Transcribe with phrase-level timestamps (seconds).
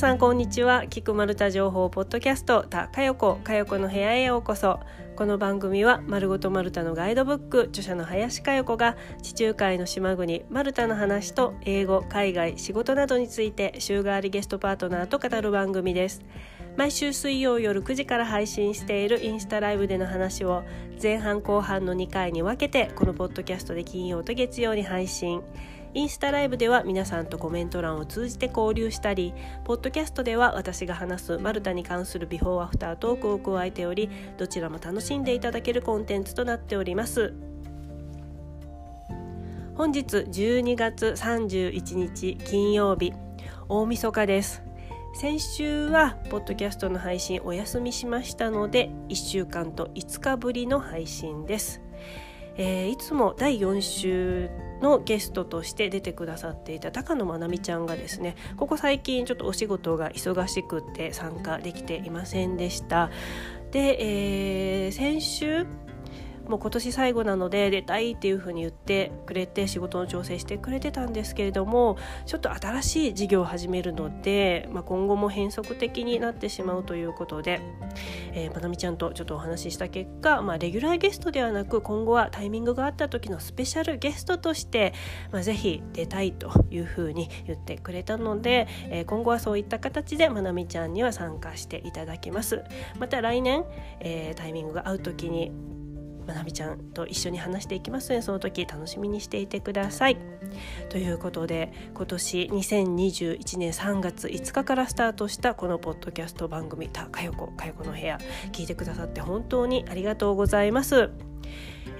[0.00, 0.86] さんこんにちは。
[0.88, 4.80] 菊丸太情報ポッドキャストたかよこかよこの部屋へようこそ。
[5.14, 16.22] この番組は丸ごとマルタのガイドブック著者の林かよこが地中海の島国マルタの話と英語海外仕事などについて週替わりゲストパートナーと語る番組です。
[16.78, 20.62] 毎週水曜夜9時から配信しているインスタライブでの話を
[21.02, 25.42] 前半後半の2回に分けてこのポッドキャストで金曜と月曜に配信。
[25.92, 34.08] インスタライブでは皆さんとコメント欄を通じて交流したりポッドキャストでは私が話すマルタに関するビフォーアフタートークを加えており
[34.38, 37.34] どちらも楽しんでいただけるコンテンツとなっております。
[39.74, 43.14] 本日12月31日金曜日
[43.68, 44.62] 大晦日です。
[45.12, 51.82] 先週はポッドキャストの配信お休みしましたので1週間と5日ぶりの配信です、
[52.56, 54.50] えー、いつも第4週
[54.80, 63.10] のゲストとして出てくださっていた高野真奈美ちゃんがですねここ最近ちょっとお仕事が忙しくって参加できていませんでした。
[63.70, 65.66] で、えー、先週
[66.50, 77.60] もう今年最後なので出たいっていうふうに言ってくれて仕事の調整してくれてたんですけれどもちょっと新しい事業を始めるので、まあ、今後も変則的になってしまうということで、
[78.32, 84.92] えー、まなみちゃんとちょっとお話しした結果、まあ、レギュラーゲストではなく今後はタイミングがあった時のスペシャルゲストとして、
[85.30, 92.64] まあ、ぜひ出たいというふうに言ってくれたので、えー、今後はそういった形でまなみちゃんには参加していただきます。
[92.98, 93.64] また来年、
[94.00, 95.52] えー、タイミングが合う時に
[96.26, 100.16] まなみちゃんと一緒に話していきますのでその時楽しみにしていてください。
[100.88, 108.18] ということで今年2021年3月5日からスタートしたこのポッドキャスト番組「たかよこかよこの部屋」
[108.52, 111.10] 聞いてくださって本当にありがとうございます。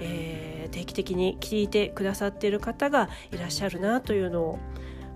[0.03, 4.59] えー、定期的に聞いてくださっている方がいらっしゃるなというのを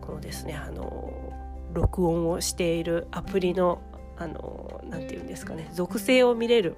[0.02, 1.34] このですねあの
[1.74, 3.82] 録音をしているアプリの
[4.18, 6.78] あのなて言うんですかね属性を見れる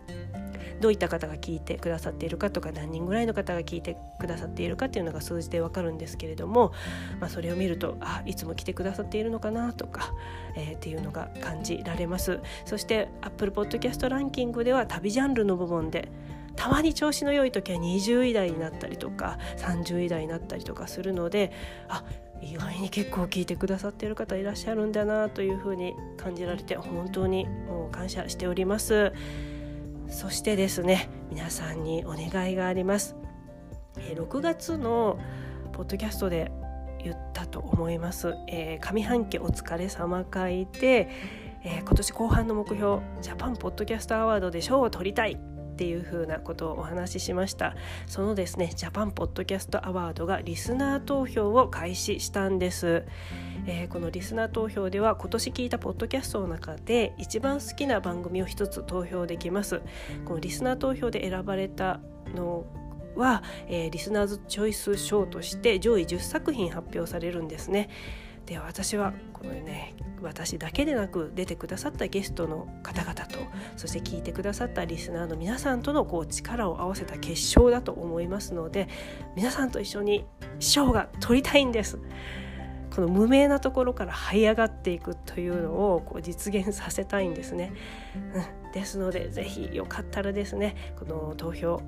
[0.79, 6.71] どういった方が聞いてくださっているかとか何人ぐらいの方が聞いてくださっているかっていうのが数字でわかるんですけれども、
[7.19, 10.13] まあ、それを見るとあいつも来てくださっているのかなとか、
[10.55, 16.09] えー、っていうのが感じられますそして Apple Podcast ランキングでは旅ジャンルの部門で
[16.55, 21.51] たまに調子の良い時は20位台になったりとか30位台になったりとかするので
[21.87, 22.03] あ
[22.41, 29.11] 意外に結構聞いてくださっている方いらっしゃるんだなというふうに感じられて本当にもう感謝しております。
[30.09, 33.15] そしてですね皆さんにお願いがあります、
[33.95, 35.19] 6月の
[35.73, 36.51] ポッドキャストで
[37.03, 41.09] 言ったと思います、えー、上半期お疲れ様会で、
[41.63, 45.56] えー、今年後半の目標ジャパンポッドキャストアワードで賞を取りたい。
[45.77, 47.75] っていう風なことをお話ししました。
[48.07, 53.05] そのですねジャパンポッドキャストアワードがリスナー投票を開始したんです、
[53.67, 59.81] えー、このリスナー投票では今年聞いたポッドキャストの中で一番好きな番組を一つ投票できます。
[60.25, 61.99] このリスナー投票で選ばれた
[62.33, 62.65] の
[63.15, 67.89] は、えー、リスナーズチョイス賞として上位10作品発表されるんですね。
[68.47, 73.39] で私はこのね私だけでなく出てくださったゲストの方々と
[73.75, 78.87] そして聞いてくださったリスナーの皆さんとのこう力を合わせた決勝だと思いますので
[79.35, 80.25] 皆さんと一緒に
[80.59, 81.99] 賞が取りたいんです。
[82.95, 87.71] この無名なところから這い上がっていくというのをこう実現させたいんですね。
[88.15, 91.79] うん、ですので是非よかったらですねこの投票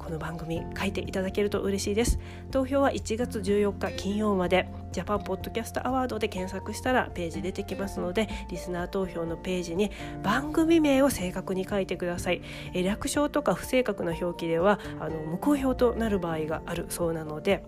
[0.00, 2.18] この番組書いていただけると嬉しいです。
[2.50, 4.68] 投票は1月14日金曜まで。
[4.92, 9.92] ジャパンポッドキャストアワードで検索したらページ出てきますのでリスナー投票のページに
[10.24, 12.42] 番組名を正確に書いてください。
[12.74, 17.62] 略称とか不正確な表記ではあの無効票となる場合があるそうなので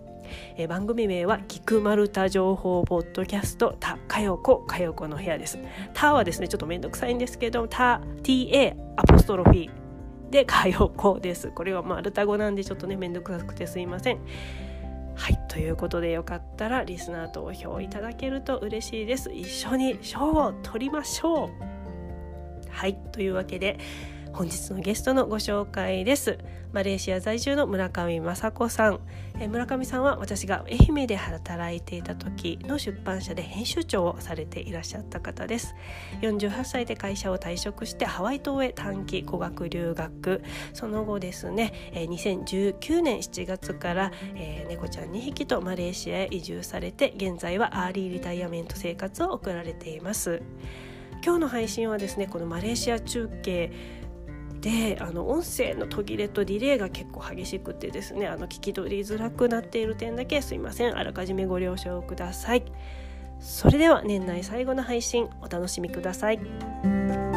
[0.57, 5.59] え番組名は「キクマルタ情報ポッドキャストたかよこかよこの部屋」です。
[5.93, 9.82] たはですねちょっとめんどくさいんですけどた ta アポストロフィー。
[10.33, 11.51] でかよこです。
[11.51, 14.19] これはまあアルタ語なんでちょっとねめんどくさくてすいません。
[15.15, 19.31] はいということでよかったらリスナー投票いただけると嬉しいです。
[19.31, 21.49] 一緒に賞を取りましょう
[22.71, 23.77] はいというわけで
[24.33, 26.39] 本日のゲストのご紹介です。
[26.71, 28.99] マレーシア在住の村上雅子さん。
[29.39, 35.75] え村上さんは私が愛媛で働いていた時の出版社で編集長をされていらっしゃった方です。
[36.21, 40.41] 48歳で会社を退職してハワイ島へ短期語学留学。
[40.73, 44.11] その後ですね2019年7月から、
[44.67, 50.41] 猫ちゃん2匹とマレーシアへ移住されて現在はアーリーリタイアメント生活を送られています。
[51.23, 53.71] 今日の配信はですねこのマレーシア中継
[54.63, 62.63] であの音声の途切れとディレイが結構激しくてですねあの聞き取りづらくなっている点だけすいませんあらかじめご了承ください
[63.41, 67.32] それでは年内最後の配信お楽しみください。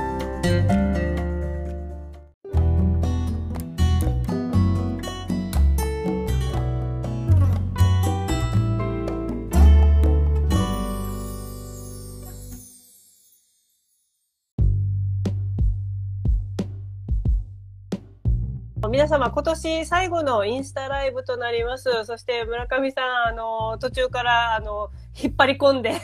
[18.96, 22.06] 皆様、今年最後のインスタライブとなります。
[22.06, 24.88] そして村上さん、あの、途中から、あの、
[25.22, 25.92] 引っ張り込んで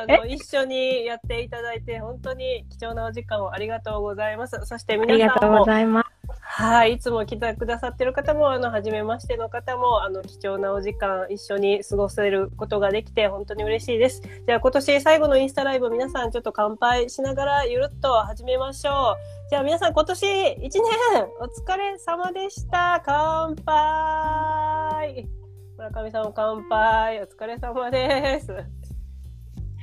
[0.00, 4.58] あの、一緒にやっていただいて、本当に貴重なお時間をありがとうございます。
[4.64, 5.24] そして皆さんも。
[5.24, 6.17] ありがとうございます。
[6.58, 14.22] はい、いつも来てくださってる方も、あの、初めましての方も、あの、貴重なお時間一緒に過ごせることができて、本当に嬉しいです。
[14.44, 19.50] じゃあ、今年最後のインスタライブ、皆さんちょっと乾杯しながら、ゆるっと始めましょう。
[19.50, 20.80] じゃあ、皆さん今年1年、
[21.38, 23.04] お疲れ様でした。
[23.06, 25.28] 乾杯
[25.76, 27.22] 村上さんも乾杯。
[27.22, 28.77] お疲れ様です。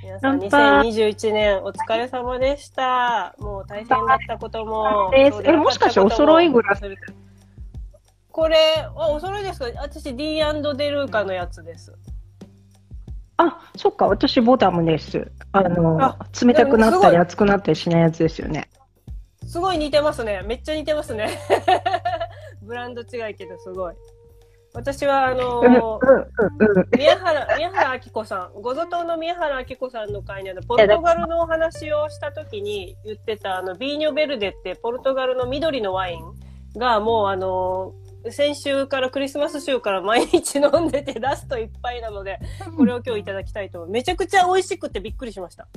[0.05, 3.33] 皆さん、2021年お疲れ様でした。
[3.39, 5.09] もう大変だったことも。
[5.15, 6.79] え、もしかしてお揃いぐらい
[8.29, 8.55] これ、
[8.95, 9.65] あ、お揃いですか？
[9.81, 10.41] 私 D& デ
[10.91, 11.91] ルーカのやつです。
[13.37, 15.31] あ、そっか、私ボタムです。
[15.53, 18.69] あの、あ冷たくなったり熱くなったりしないやつですよね。
[19.47, 20.43] すごい似てますね。
[20.45, 21.39] めっちゃ似てますね。
[22.61, 23.95] ブランド違いけどすごい。
[24.75, 42.39] 私は、あのー、宮原、宮原明子さん、ごぞとの宮原明子さんの会にあの、ポルトガルのお話をした時に言ってた、あの、ビーニョベルデってポルトガルの緑のワインがもう、あのー、先週からクリスマス週から毎日飲んでてラストいっぱいなので、
[42.75, 43.91] これを今日いただきたいと思う。
[43.91, 45.67] めちゃくちゃ美味しくてびっくりしました。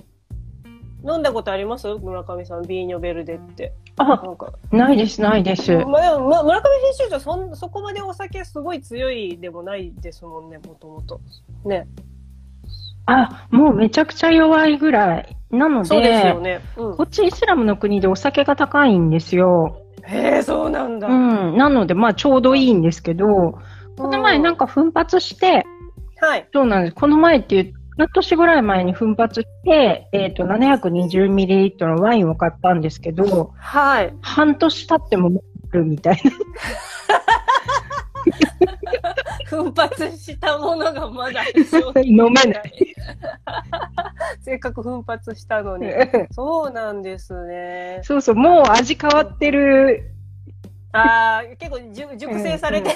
[1.05, 1.87] 飲んだことあります？
[1.87, 3.73] 村上さん、ビーニョベルデって。
[3.97, 4.53] あ、なんか。
[4.73, 5.77] ないです、ないです。
[5.77, 11.21] まあ、ま、村上編集長そん、そこまでお酒すごい強いでもないですもんね、もともと。
[11.65, 11.87] ね。
[13.07, 15.37] あ、もうめちゃくちゃ弱いぐらい。
[15.51, 19.81] なので、そうですよね、うん、こっちイスラムの国でお酒が高いんですよ。
[20.05, 21.09] へえ、そうなんだ。
[21.09, 21.13] う
[21.53, 21.57] ん。
[21.57, 23.59] なので、まあちょうどいいんですけど、
[23.97, 25.65] この前なんか奮発して、
[26.21, 26.47] はい。
[26.53, 26.97] そうなんです。
[26.97, 34.15] この前って言半年ぐらい前に奮発して、えっ、ー、と、720ml のワインを買ったんですけど、はい。
[34.23, 35.43] 半年経っても
[35.73, 36.31] るみたいな。
[39.47, 41.43] 奮発したものがまだ
[42.05, 42.95] 飲めない。
[44.43, 45.91] せっかく奮発したのに。
[46.31, 48.01] そうなんですね。
[48.03, 50.13] そうそう、もう味変わってる
[50.93, 51.81] ああ、結構
[52.17, 52.91] 熟成されて、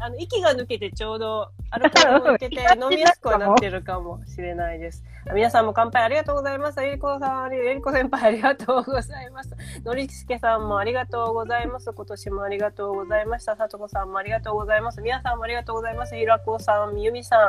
[0.00, 5.04] あの、息が抜けてちょうど、アルコールを抜けて飲みやすくはなってるかもしれないです。
[5.34, 6.82] 皆さんも乾杯ありがとうございます。
[6.82, 9.50] えりこさん、えりこ先輩ありがとうございます。
[9.84, 11.92] のりすけさんもありがとうございます。
[11.92, 13.54] 今年もありがとうございました。
[13.56, 15.02] さとこさんもありがとうございます。
[15.02, 16.16] 皆さんもありがとうございます。
[16.16, 17.40] ひらこさん、みゆみさん。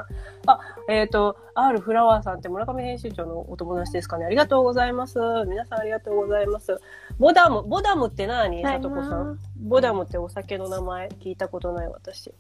[0.48, 0.60] あ、
[0.90, 4.26] えっ、ー、と、R フラワーさんって村上編集長のお友達ですかね。
[4.26, 5.20] ありがとうございます。
[5.48, 6.80] 皆さんありがとうございます。
[7.18, 8.62] ボダム、ボダムって何？
[8.62, 9.40] さとこさん。
[9.62, 12.34] ボダムってお酒の名前聞いたことない私。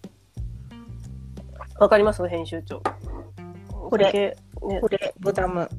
[1.79, 2.27] わかります？
[2.27, 2.81] 編集長。
[3.89, 4.35] これ、ね、
[4.81, 5.69] これ、ボダム。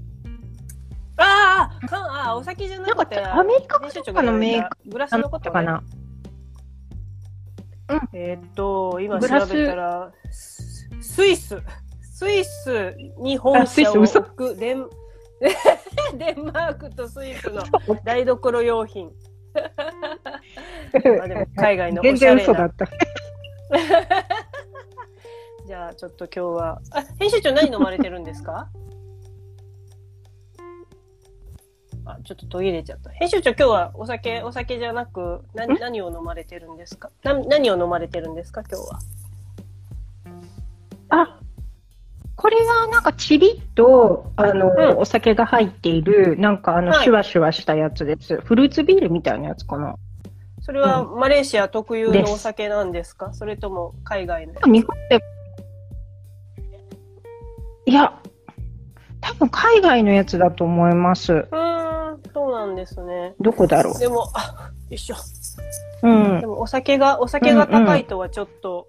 [1.17, 5.83] ああ、かあお酒じゃなくて、アメリカとかのメーカー、グラスのことかな。
[7.89, 11.61] うん、えー、っと、今調べたら、スイス、
[12.01, 14.57] スイスに本社を置く。
[14.57, 14.89] デン、
[16.19, 17.63] デンマークとスイスの
[18.05, 19.11] 台所用品。
[21.23, 22.19] あでも海外のおしゃれな。
[22.19, 22.87] 全然嘘だった。
[25.67, 28.69] じゃあちょっと今日は、あ、編集長何飲まれてるんですか？
[32.05, 33.11] あ、ちょっと途切れちゃった。
[33.11, 37.11] 編集長今日はお酒、お酒じゃなく、な何を飲まれてるんですか？
[37.23, 38.63] な何を飲まれてるんですか？
[38.69, 38.99] 今日は。
[41.11, 41.39] あ、
[42.43, 48.41] これはなんかチリッと、あの、うん、お酒が入っている、なんかあの、シュワシュワしたやつです。
[48.41, 49.95] フルーツビールみたいなやつかな。
[50.61, 54.55] それはマレーシア特有のお酒なんですか、うん、それとも海外の？
[54.63, 55.21] 日本で
[57.87, 58.13] いや、
[59.21, 61.33] 多分海外のやつだと思います。
[61.33, 61.47] うん、
[62.35, 63.35] そうなんですね。
[63.41, 63.99] どこだろう？
[64.01, 65.17] でも、あ、よいしょ。
[66.03, 66.41] うん。
[66.41, 68.89] でもお酒が、お酒が高いとはちょっと、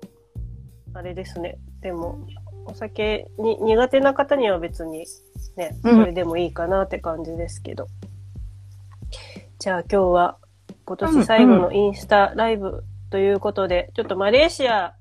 [0.95, 1.59] あれですね。
[1.81, 2.17] でも、
[2.65, 5.05] お酒に苦手な方には別に
[5.55, 7.83] ね、それでもいいかなって感じですけど。
[7.83, 7.89] うん、
[9.59, 10.37] じゃあ今日は
[10.85, 14.95] 今年最後のインスタライブということで、うんうん、ちょっとマレーシア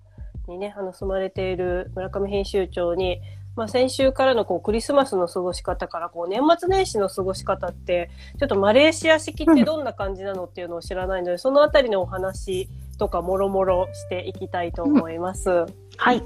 [0.48, 3.20] にね、あの住まれている村上編集長に、
[3.56, 15.50] まあ、先週からのこうクリスマスの過ごし方からこう年末年始の過ごし方ってちょっとマレーシア式ってどんな感じなのっていうのを知らないので、そのあたりのお話とかもろもろしていきたいと思います。
[15.50, 15.66] うん、
[15.96, 16.22] はい。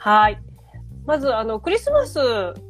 [0.00, 0.38] はい。
[1.04, 2.18] まず、あの、クリスマス、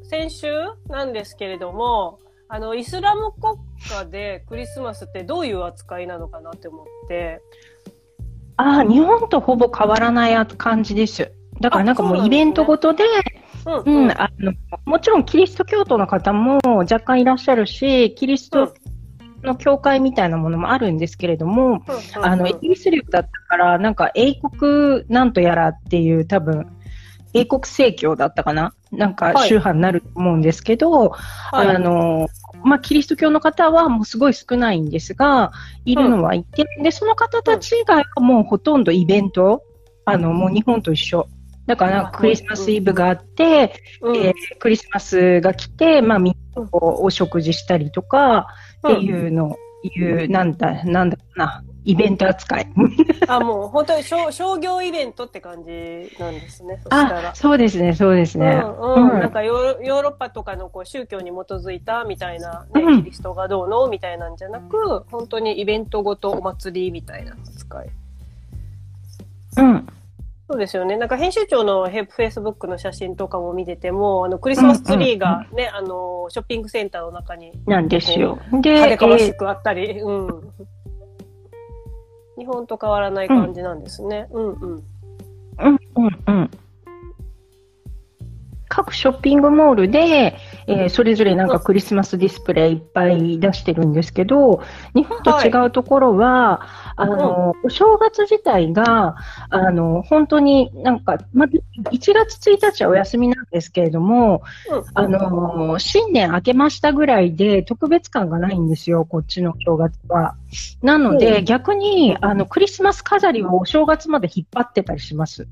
[0.02, 0.48] 先週
[0.88, 2.18] なんですけれども、
[2.48, 3.56] あの、イスラム国
[3.88, 7.40] 家でクリスマスってどういう扱いなのかなって思って。
[8.56, 11.30] ああ、日本とほぼ変わらない感じです。
[11.60, 13.04] だからなんかもうイベントごとで、
[13.84, 14.52] うん、うん、あの、
[14.84, 18.74] もちろんキリスト教徒の方も若干いらっしゃるし、キリスト
[19.44, 21.84] の教会みたいなものもあるんですけれども、
[22.16, 26.66] うん、あの、イギリス領だったから、なんか英国なんとやらっていう多分、
[27.32, 28.74] 英国正教だったかな？
[28.92, 32.28] なんか宗派になると思うんですけど、はい、あの、
[32.64, 35.52] まあ、キリスト教の方はもうすごい少ないんですが、
[35.84, 39.62] いるのはいて、うん、で、その方たちがもうほとんどイベント、
[40.04, 41.28] あの、もう日本と一緒。
[41.66, 48.48] だからクリスマスイブがあって、うん、えー、クリスマスが来て、まあみんなお食事したりとか
[48.88, 52.68] っていうのをいう、なんだ、なんだろうな、イベント扱い。
[53.26, 56.80] あ、もう本当に商商業イベントって感じなんですね。
[56.82, 58.62] そあ、そうですね、そうですね。
[58.64, 67.90] うん、うんうん、なんかヨーロッパとかのこう宗教に基づいたみたいな、ね、キリストがどうのみたいなんじゃなく、本当にイベントごとお祭りみたいな扱い。
[69.58, 69.86] うん。
[70.50, 70.96] そうですよね。
[70.96, 77.52] なんか編集長のフェイスブックの写真とかも見てても、あの、クリスマスツリーがね、あの、ショッピングセンターの中に。
[77.66, 78.36] なんですよ。
[78.60, 80.52] で、派手かましくあったり、えー、うん。
[82.40, 84.26] 日本と変わらない感じなんですね。
[84.32, 84.84] うん、うん、うん。
[85.58, 86.50] うんうんうん。
[88.66, 90.36] 各ショッピングモールで、
[90.70, 94.62] えー、それぞれなんかクリスマスディスプレイいっぱい出してるんですけど、
[94.94, 99.16] 日本と違うところは、はい、あの、お正月自体が、
[99.50, 104.42] あの、本当になんか、ま、1月1日はお休みなんですけれども、
[104.94, 110.36] あの、新年明けましたぐらいで特別感がないんですよ、こっちの正月は。
[110.82, 115.48] なので、逆に、あの、クリスマス飾りをお正月まで引っ張ってたりします。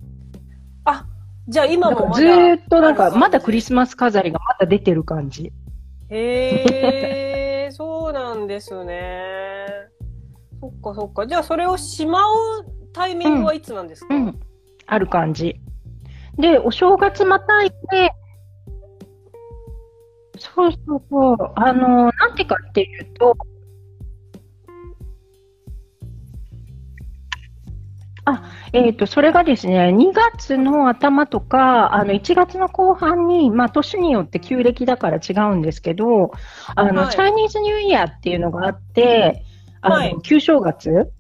[1.49, 5.53] あ、じゃあ今もずっとなんか、まだクリスマス飾りがまだ出てる感じ。
[6.11, 9.67] へえ、そうなんですね。
[10.61, 11.27] そっかそっか。
[11.27, 12.35] じゃあそれをしまう
[12.93, 14.41] タイミングはいつなんですか、うん、うん、
[14.87, 15.61] ある感じ。
[16.37, 18.13] で、お正月またいて、
[20.39, 21.53] そうそうそう。
[21.57, 23.37] あの、なんてかっていうと、
[28.29, 28.43] あ、
[28.73, 36.33] えっ、ー、と、それがですね、2月の頭とか、あの、1月の後半に、まあ、年によって旧暦だから違うんですけど、
[36.75, 39.45] あの、はい、チャイニーズニューイヤーっていうのがあって、
[39.81, 41.11] あの、はい、旧正月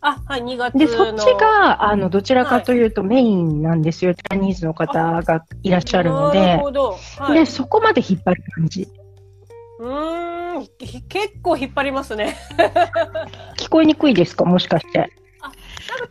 [0.00, 4.10] あ、はい、2月で、そっちが、あの、どちらかというとメインなんですよ。
[4.10, 6.40] はい、チャイニーズの方がいらっしゃるので。
[6.40, 6.98] なるほど。
[7.18, 8.86] はい、で、そこまで引っ張る感じ。
[9.78, 9.88] う
[10.60, 12.36] ん、結構引っ張りますね。
[13.58, 14.44] 聞こえにくいですか？
[14.44, 15.10] もしかして。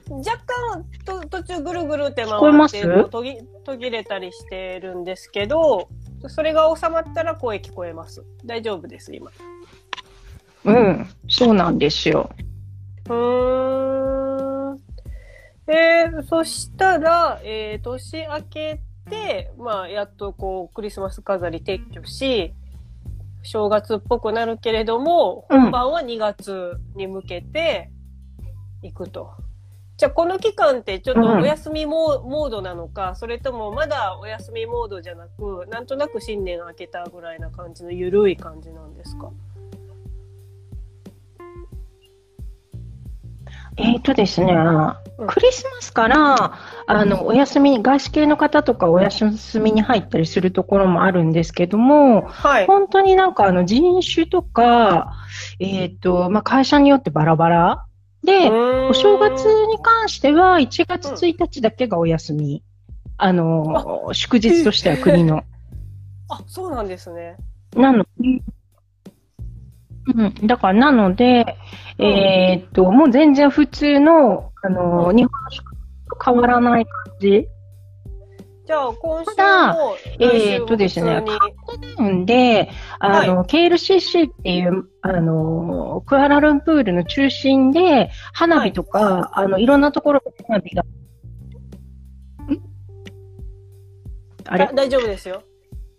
[0.10, 5.90] 若干と途中ぐるぐるって回って途切途切れたりしてるんですけど、
[6.28, 8.24] それが収まったら声聞こえます。
[8.46, 9.32] 大丈夫です、今。
[10.66, 12.30] うん、そうなんですよ。
[13.10, 14.80] うーん。
[15.68, 22.54] えー、そしたら、えー、年明けて、まあ、やっとこう、クリスマス飾り撤去し、
[23.44, 27.92] 正月っぽくなるけれども、本番は2月に向けて
[28.82, 29.32] 行くと。
[30.04, 39.30] じゃあこの期間ってちょっとお休みモ,、ードなのか、それともまだお休みモードじゃなく、なんとなく新年明けたぐらいな感じの緩い感じなんですか？
[43.78, 44.54] えっ、ー、とですね、
[45.26, 49.32] クリスマスから、あの、お休み、外資系の方とかお休
[49.62, 55.14] みに入ったりするところもあるんですけども、はい、本当になんかあの人種とか、
[55.60, 57.86] えっ、ー、と、まあ、会社によってバラバラ
[58.24, 62.64] で、お正月に関しては1月1日だけがお休み。
[63.18, 65.44] あの、祝日としては国の。
[66.30, 67.38] あ、そうなんですね。
[67.76, 68.06] なの、
[70.16, 71.58] うん、だからなので、
[72.00, 75.32] えー、っと、もう全然普通の、あの、日本
[76.10, 77.48] と変わらない感じ。
[78.66, 81.22] じゃあ、今週もえー、っとですね、
[81.98, 90.86] カンで、あの、はい、KLCC っていう、あの、クアラルンプールの中心で、花火とか、はい、あの、いろんなところで花火が。
[94.46, 94.70] あれ？
[94.74, 95.44] 大丈夫ですよ。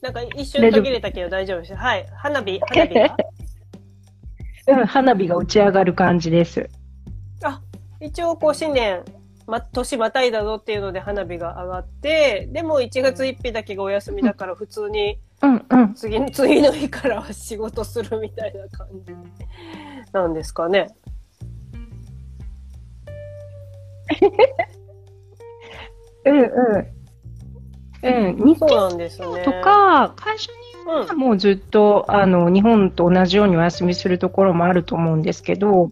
[0.01, 1.75] なんか一瞬途切れたけど大丈夫です。
[1.75, 2.07] はい。
[2.17, 3.17] 花火、花火が？
[4.81, 6.69] うん、花火が打ち上がる感じです。
[7.43, 7.61] あ、
[8.01, 9.03] 一応こう新年
[9.47, 15.19] ま、年またいだぞっていうので花火が上がって、でも1月1日だけがお休みだから普通に、
[15.95, 19.13] 次の、次の日からは仕事するみたいな感じ
[20.13, 20.89] なんですかね。
[26.25, 26.95] うんうん。
[28.03, 28.99] うん、日本
[29.45, 35.91] とか、会社にはもうずっと、あの、日本と同じようにお休みするところもあると思うんですけど、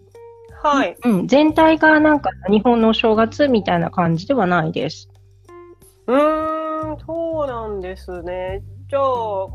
[0.62, 0.97] はい。
[1.04, 5.09] うん、全体がなんか日本のお正月みたいな感じではないです。
[6.07, 8.62] うーん、そうなんですね。
[8.88, 9.02] じゃあ、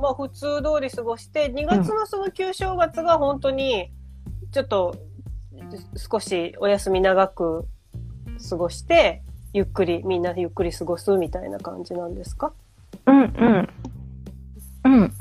[0.02, 3.90] まあ普通通り過ごして、2月のその旧正月が本当に、
[4.52, 4.96] ちょっと、
[5.96, 7.66] 少しお休み長く
[8.50, 9.22] 過ごして、
[9.54, 12.52] ゆっくり、みんなゆっくり過ごすみたいな感じなんですか？
[13.06, 13.70] うんうん。
[14.86, 15.14] うん。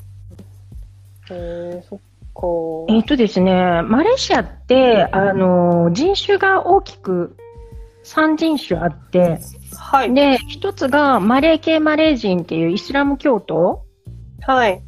[1.31, 1.99] えー、そっ
[2.37, 2.47] か。
[2.88, 7.37] えっ、とですね、マレーシアって、あの、人種が大きく
[8.05, 9.38] 3人種あって、
[9.76, 10.14] はい。
[10.14, 13.85] で、一つがマレー系マレー人っていうイスラム教徒。
[14.43, 14.83] はい。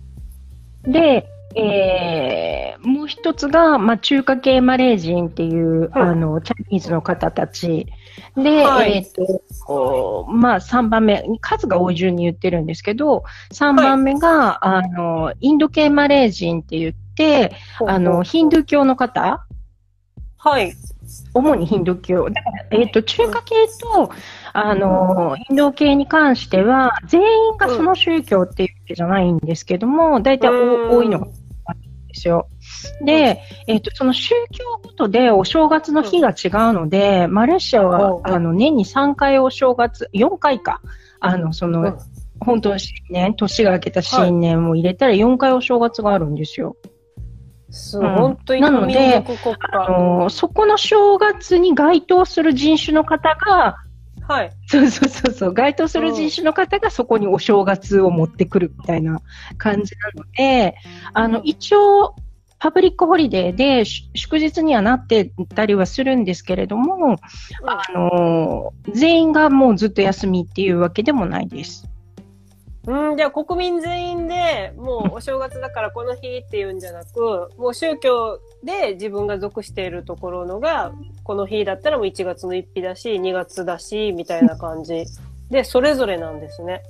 [0.85, 7.87] で、えー、もう一つが、まあ、中華系マレー人っていう、あの、チャイニーズの方たち。
[8.37, 9.13] で、はい、えっ、
[9.67, 17.08] と、まあ、3番目、数が多い順に言ってるんですけど、3番目が、はい、あの、インド系マレー人って言って、
[17.87, 19.47] あの、ヒンドゥー教の方？
[20.39, 20.73] はい。
[21.35, 22.31] 主にヒンドゥー教。
[22.31, 24.11] だから、えっ、ー、と、中華系と、
[24.53, 32.49] あの、ヒンドゥー系に関しては、全員がその宗教っていうわけじゃないんですけども、大体多いのがですよ。
[33.05, 40.81] で、えっ、ー、と、その宗教ごとでお正月の日が違うので、マレーシアは、あの、年に3回お正月、4回か、
[41.21, 41.99] あの、その、
[42.41, 46.77] 本当新年、年が明けた新年を入れたら4回お正月があるんですよ。
[47.71, 49.25] すごい、本当になので、
[49.61, 53.77] あの、そこの正月に該当する人種の方が、
[54.29, 54.53] はい。
[54.67, 59.23] そうそうそうそう、該当する人種の方がそこにお正月を持ってくるみたいな
[59.57, 60.77] 感じなので、
[61.15, 62.15] あの、一応、
[62.59, 67.17] public holiday で祝日にはなってたりはするんですけれども、
[67.65, 71.89] あの、全員がもうずっと休みっていうわけでもないです。
[72.89, 85.05] うん、じゃあ国民全員でもうお正月だからこの日っていうんじゃなく、 もう宗教で自分が属しているところのが、この日だったらもう1月の1日だし、2月だし、みたいな感じ
[85.53, 86.83] で、それぞれなんですね。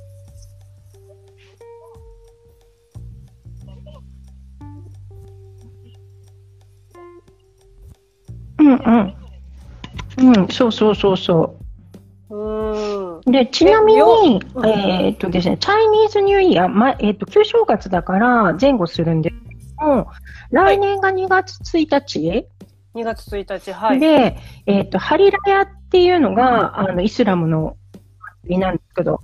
[8.60, 9.14] うんうん。
[10.18, 11.56] うん、そうそうそうそ
[12.30, 12.36] う。
[12.36, 12.97] うん。
[13.26, 20.06] で、ちなみに、えっとですね、チャイニーズニューイヤー、ま、えっ、と、旧正月だから前後するんですけども、
[20.50, 22.48] 来年が2月1日、はい、
[22.94, 24.00] 2月1日、はい。
[24.00, 27.76] で、えっ、と、ハリラヤっていうのが、あの、イスラムの
[28.44, 29.20] 祭りなんですけど、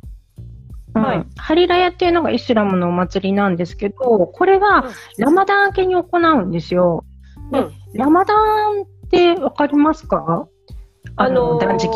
[0.95, 4.85] はい、ハリラヤっていうのがイスラムのお祭りなんですけど、これは
[5.19, 7.05] ラマダン明けに行うんですよ。
[7.53, 10.47] うん、ラマダンってわかりますか？
[11.17, 11.91] あの、断食。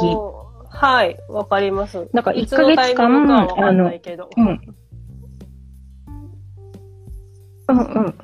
[0.79, 2.09] はい、わかります。
[2.13, 3.91] なんか1ヶ月間、あの、
[4.37, 4.61] うん。
[7.69, 8.15] うんうん。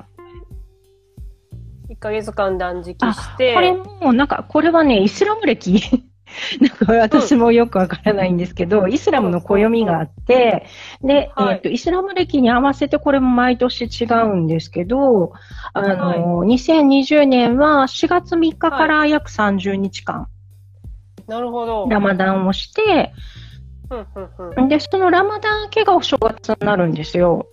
[1.89, 3.53] 1ヶ月間断食して。
[3.53, 5.81] これも、なんか、これはね、イスラム歴。
[6.59, 10.65] なんか私もよくわからないんですけど、うん、イスラムの暦があって、
[11.01, 15.33] で、はい、えっ、ー、と、イスラム歴に合わせてこれも毎年違うんですけど、
[15.73, 16.19] あの、はい、
[16.55, 20.27] 2020年は4月3日から約30日間、
[21.27, 21.87] なるほど。
[21.89, 23.13] ラマダンをして、
[24.67, 27.47] で、そのラマダン明けがお正月になるんですよ。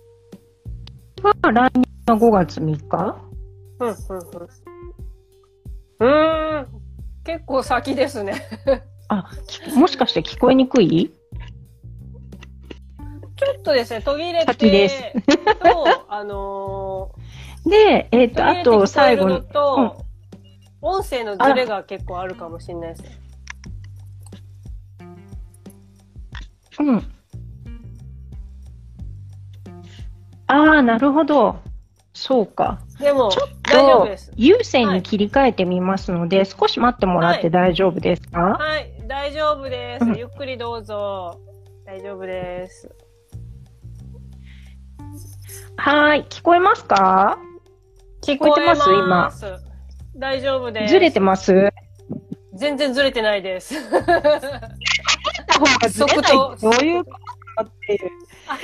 [1.21, 3.15] が、来年は5月3日？
[3.79, 3.95] うん、うん、
[5.99, 6.59] うん。
[6.59, 6.67] うん、
[7.23, 8.45] 結構先ですね
[9.07, 9.29] あ、
[9.75, 11.11] もしかして聞こえにくい？
[13.35, 14.45] ちょっとですね、途切れて。
[14.45, 15.03] 先です。
[15.61, 19.41] と、あのー、 で、えっ、ー、と、あと最後に。
[19.43, 19.75] と、
[20.81, 23.22] うん、音声のズレが結構あるかもしれないです
[26.79, 26.97] うん。
[30.47, 31.59] ああ、なるほど。
[32.13, 32.79] そうか。
[32.99, 41.39] でも、ちょっと優先に切り替えてみますので、はい、少し待ってもらって大丈夫ですか、はい、はい、大丈夫です、うん、ゆっくりどうぞ。
[41.85, 42.89] 大丈夫です。
[45.75, 47.39] はい、聞こえますか？
[48.21, 49.31] 聞こえてます今？
[50.15, 50.93] 大丈夫です。
[50.93, 51.71] ずれてます？
[52.53, 53.73] 全然ずれてないです。
[55.53, 57.11] た方がずれないどういうこ
[57.57, 58.11] とっていう。
[58.47, 58.57] あ、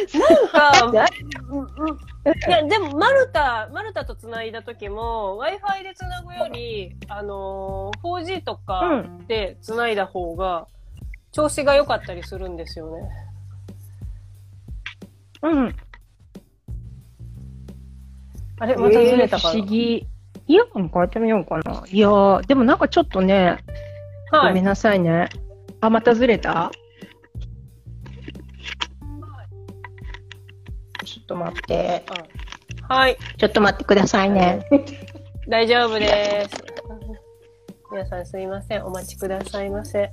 [0.73, 1.05] なんか、
[2.47, 10.67] いや、でも、マルタ、マルタと繋いだ時も、Wi-Fi で繋ぐより、あのー、4G とかで繋いだ方が、
[11.31, 13.09] 調子が良かったりするんですよね。
[15.43, 15.75] うん。
[18.59, 20.07] あれまたずれたかな、えー、不思議。
[20.47, 21.83] イヤホン変えてみようかな。
[21.87, 23.59] いやー、でもなんかちょっとね、
[24.31, 25.29] はい、ごめんなさいね。
[25.81, 26.71] あ、またずれた？
[31.27, 32.03] と待って。
[32.87, 33.15] はい。
[33.37, 34.65] ちょっと待ってくださいね。
[35.47, 36.63] 大丈夫です。
[37.91, 38.85] 皆さんすいません。
[38.85, 40.11] お待ちくださいませ。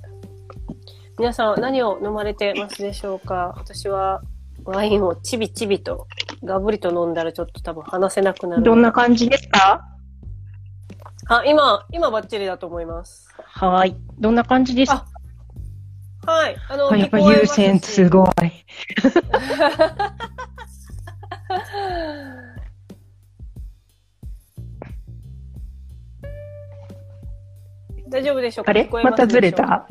[1.17, 3.55] 皆さん何を飲まれてますでしょうか？
[3.57, 4.21] 私は
[4.63, 6.05] ワインをちびちびと、
[6.43, 8.63] がぶりと飲んだらちょっと多分話せなくなる。
[8.63, 9.83] どんな感じですか？
[11.29, 13.27] あ、今、今バッチリだと思います。
[13.43, 13.95] はい。
[14.19, 15.07] どんな感じですか？
[16.27, 16.57] はい。
[16.67, 18.29] あの、やっぱ優先すごい。
[28.09, 28.71] 大丈夫でしょうか？
[28.71, 28.89] あれ？
[28.91, 29.87] またずれた？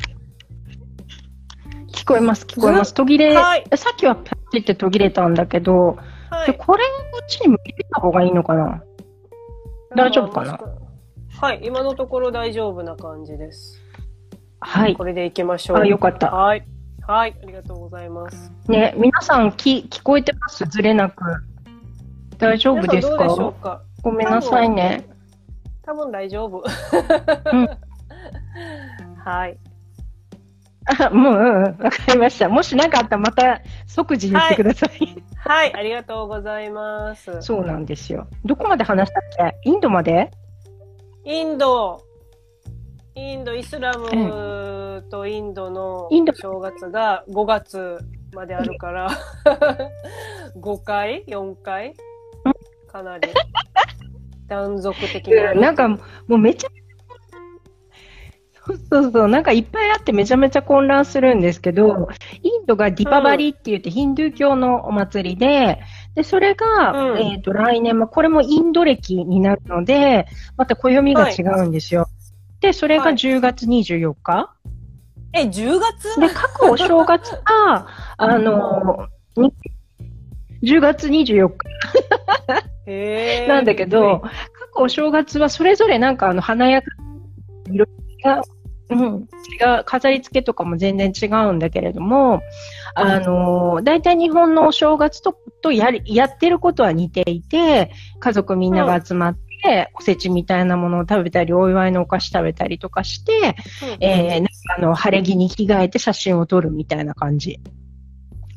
[1.92, 2.92] 聞こえます、聞こえます。
[2.92, 5.98] 途切れ、はい、さっきはパッチって途切れたんだけど、
[6.30, 8.82] はい、これこっちに向けた方がいいのかな？
[9.96, 10.60] 大丈夫かな？
[11.40, 13.82] はい、今のところ大丈夫な感じです。
[14.66, 14.96] はい。
[14.96, 15.78] これでいきましょう。
[15.78, 16.30] あ、よかった。
[16.30, 16.66] はい。
[17.06, 18.52] はい、ありがとうございます。
[18.66, 20.64] ね、皆さんき聞こえてます？
[20.64, 21.22] ずれなく。
[22.36, 23.52] 大丈夫ですか？
[23.62, 23.82] か？
[24.02, 25.08] ごめんなさいね。
[25.82, 26.64] 多分大丈夫。
[27.52, 27.68] うん、
[29.24, 29.56] はい。
[31.00, 32.48] あ、もう、うん、わかりました。
[32.48, 34.90] もし何かあったらまた即時言ってください。
[35.36, 37.40] はい、はい、ありがとうございます。
[37.40, 38.26] そうなんですよ。
[38.44, 39.70] どこまで話したっけ？
[39.70, 40.32] インドまで？
[41.24, 42.02] インド、
[43.16, 47.98] インド、イスラムとインドの正月が5月
[48.34, 49.10] まであるから、
[50.60, 51.94] 5回 ?4 回
[52.86, 53.28] かなり
[54.46, 55.54] 断続的な。
[55.54, 55.98] なんかも
[56.28, 56.68] うめちゃ
[58.66, 62.08] そうそうそう、なんかいっぱいあってめちゃめちゃ混乱するんですけど、
[62.42, 65.80] インドがディパバリって言ってヒンドゥー教のお祭りで、
[66.14, 70.26] で、それが、うん、えっ、ー、と、来年も、これもインド歴になるので、
[70.56, 72.02] また暦が違うんですよ。
[72.02, 72.15] はい
[72.60, 74.32] で、それが10月24日。
[74.32, 74.56] は
[75.34, 76.20] い、え、10月？
[76.20, 79.08] で、各お正月が、 あの、
[80.62, 81.56] 10月24日。
[83.48, 84.22] なんだけど、
[84.72, 86.88] 各お正月はそれぞれなんかあの華やか、
[87.68, 87.86] 色
[88.22, 88.42] が、
[88.90, 89.28] うん、
[89.60, 92.42] 違う、飾り付けとかも全然違うんだけれども、
[92.94, 97.90] あの、大体日本のお正月ととややってることは似ていて、
[98.20, 107.60] 家族みんなが集まって、で、おせちみたいなものを食べたり、お祝いのお菓子食べたりとかして、うん、えー、なんかあの、晴れ着に着替えて写真を撮るみたいな感じ。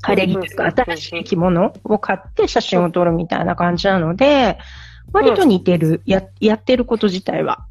[0.01, 4.57] 晴れ着というか、新しい着物を買って写真を撮るみたいな感じなので、
[5.11, 7.65] 割と似てる、や、やってること自体は。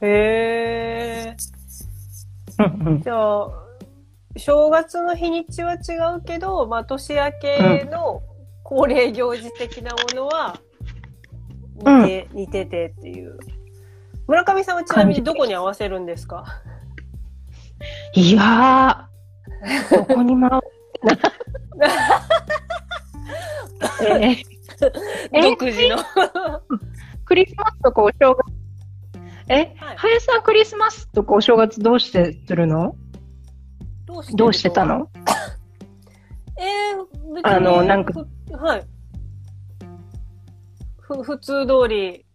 [0.00, 1.58] へー。
[2.64, 3.48] うんうん、じゃあ、
[4.36, 8.22] 正月の日にちは違うけど、まあ、年明けの
[8.64, 10.60] 恒例行事的なものは、
[11.78, 13.38] 似て、うん、似ててっていう。
[14.26, 16.44] 村上さんはちなみにどこに合わせるんですか？
[18.14, 20.48] いやー、どこにも
[24.02, 25.96] えー、独自の
[27.24, 28.52] クリスマスとかお正月。
[29.48, 32.94] え、はい、林さんクリスマスとかお正月どうしてするの？
[34.06, 35.08] どうしてどうしてたの？
[36.58, 37.50] えー、別に。
[37.50, 38.12] あの、なんか。
[38.52, 38.84] はい。
[41.14, 42.26] ふ普通通り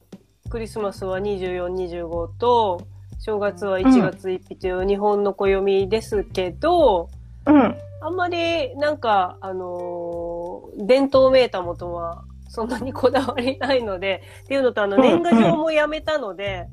[0.49, 2.87] クリスマスは24、25と、
[3.19, 7.09] 正月は1月1日という日本の暦ですけど、
[7.45, 7.77] うん。
[8.01, 16.67] あんまりなんか、あのー、伝統めいたもとはそんなにこだわりないので、っていうのとあの、年賀状もやめたので、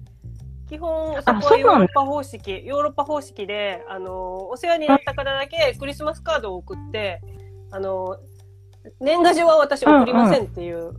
[0.68, 7.20] 基本、そこはヨーロッパ方式、ヨーロッパ方式で、あの、お世話になった方だけクリスマスカードを送って、
[7.70, 8.16] あの、
[9.00, 10.94] 年賀状は私送りませんっていう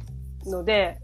[0.45, 0.99] ので、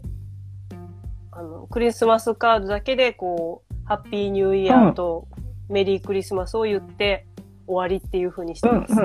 [1.32, 5.28] あの、クリスマスカードだけで、こう、ハッピーニューイヤーと
[5.68, 7.26] メリークリスマスを言って
[7.66, 8.92] 終わりっていうふうにしてます。
[8.92, 8.98] うん、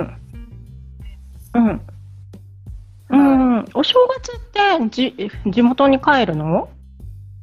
[1.54, 1.80] うん。
[3.10, 3.56] うん。
[3.58, 3.64] うん。
[3.74, 6.68] お正月ってじ地元に帰るの？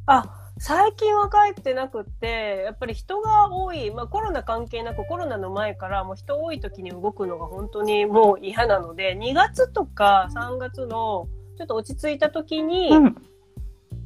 [0.05, 11.27] あ、最近は帰ってなくって、やっぱり人が多い、まあコロナ関係なくコロナの前からもう人多い時に動くのが本当にもう嫌なので、2月とか3月の
[11.61, 12.89] ちょっと落ち着いた時に、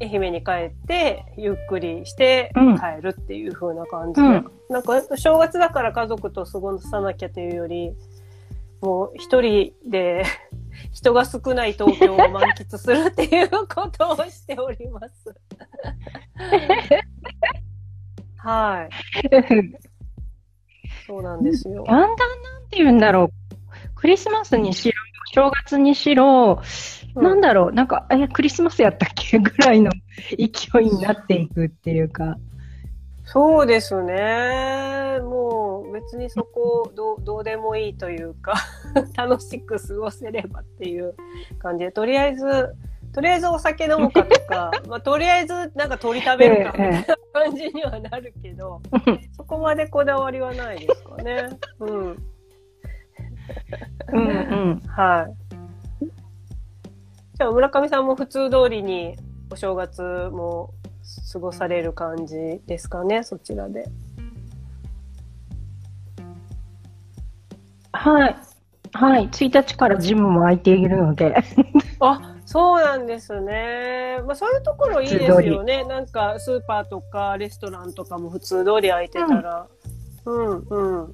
[0.01, 7.93] 愛媛に帰ってゆっくりして帰るっていう風な感じで、うん、なんか正月だから家族と過ごさなきゃというより
[8.81, 10.25] もう一人で
[10.91, 15.33] 人が少ない東京を満喫するっていうことをしております。
[18.35, 18.89] はい。
[21.07, 21.85] そうなんですよ。
[21.87, 23.95] だんだんなんて言うんだろう。
[23.95, 24.97] クリスマスにしろ、
[25.33, 26.61] 正月にしろ、
[27.15, 29.91] なんだろう、なんか、え、クリスマスやったっけぐらいの
[30.37, 32.37] 勢いになっていくっていうか。
[33.23, 35.19] そうですね。
[35.21, 38.53] もう別にそこどうどうでもいいというか
[39.17, 41.15] 楽しく過ごせればっていう
[41.57, 42.75] 感じで、とりあえず、
[43.13, 48.81] とりあえずお酒飲むかとか、 まあ、とりあえずなんか鳥食べるかみたいな感じにはなるけど、
[49.35, 51.49] そこまでこだわりはないですかね。
[51.79, 52.17] うん。
[54.13, 54.29] うんう
[54.75, 54.81] ん。
[54.87, 55.44] はい。
[57.37, 59.17] じゃあ村上さんも普通通りに
[59.51, 60.73] お正月も
[61.33, 63.89] 過ごされる感じですかね、そちらで。
[67.91, 68.35] はい。
[68.93, 69.27] はい。
[69.27, 71.35] 1日からジムも空いているので。
[71.99, 74.19] あ、そうなんですね。
[74.25, 75.83] まあそういうところいいですよね。
[75.83, 79.67] なんかスーパーとかレストランとかも普通通り空いてたら。
[80.25, 81.13] うん、うん、うん。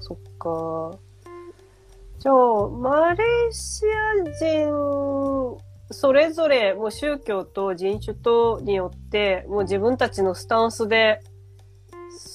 [0.00, 0.98] そっか。
[2.18, 5.58] じゃあ、マレーシア人、
[5.90, 11.20] それぞれもう宗教と人種とによって、もう自分たちのスタンスで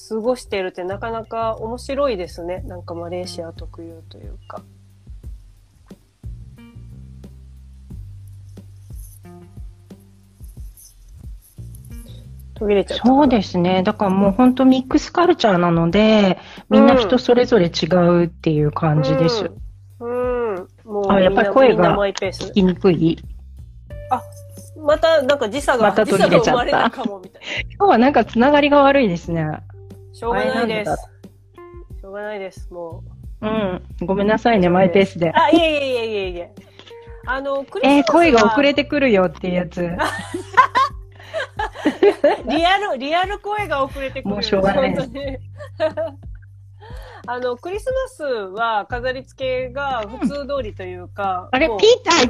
[0.09, 2.61] 過ごしてるってなかなか面白いですね。
[2.61, 4.61] なんかマレーシア特有というか。
[12.55, 13.05] 途切れちゃった。
[13.07, 13.81] そうですね。
[13.83, 16.37] だからもう本当ミックスカルチャーなので、
[16.69, 19.45] みんな人それぞれ違うっていう感じです。
[19.45, 19.51] うん。
[19.51, 19.61] うん、
[20.91, 23.17] もうあ、やっぱり声が聞きにくい。
[24.09, 24.21] あ、
[24.77, 26.91] またなんか時差が、また途切れちゃった。
[26.91, 27.21] 今
[27.79, 29.45] 日はなんかつながりが悪いですね。
[30.11, 30.91] しょうがないです。
[32.01, 33.03] しょうがないです、も
[33.41, 33.47] う。
[33.47, 33.81] うん。
[34.05, 35.31] ごめんなさいね、マイペースで。
[35.33, 36.53] あ、いえいえいえいえいえ。
[37.25, 39.81] あの、クリスマスえー、声が遅れてくるよっていうやつ。
[42.49, 44.35] リアル、リアル声が遅れてくる。
[44.35, 44.95] もうしょうがない。
[47.27, 52.21] あの、クリスマスは飾り付けが普通通りというか、うん、あれ、ピーター。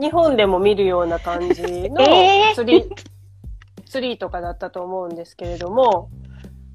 [0.00, 2.02] 日本で、も見るような感じの
[2.54, 6.10] 釣り、えー、ツリーとかだったと思うんですけれども、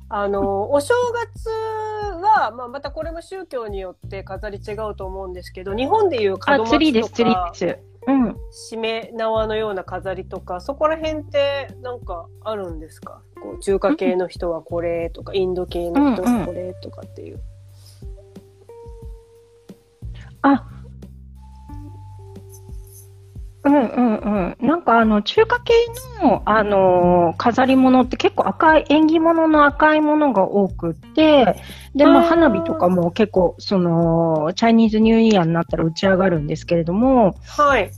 [0.09, 7.92] あの、お正月は、まあ、またこれも宗教によって飾り違うと思うんですけど、日本でいう門松とか、ツリーです、ツリーです。
[8.07, 8.37] うん。
[8.51, 13.21] しめ縄のような飾りとか、そこら辺ってなんかあるんですか？
[13.41, 17.41] こう中華系の人はこれとか、インド系の人はこれとかっていう。
[20.41, 20.67] あ、
[23.65, 24.67] うんうんうん。
[24.67, 25.73] なんかあの、中華系
[26.21, 31.55] の、あのー、飾り物って結構赤い、縁起物の赤いものが多くて、
[31.95, 37.89] で、まあ花火とかも結構、その、チャイニーズニューイヤーになったら打ち上がるんですけれども、はい。